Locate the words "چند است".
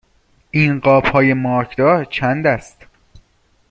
2.05-2.87